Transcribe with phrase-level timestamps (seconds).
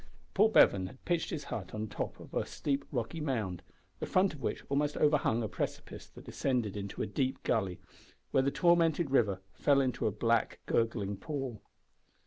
[0.33, 3.61] Paul Bevan had pitched his hut on the top of a steep rocky mound,
[3.99, 7.79] the front of which almost overhung a precipice that descended into a deep gully,
[8.31, 11.61] where the tormented river fell into a black and gurgling pool.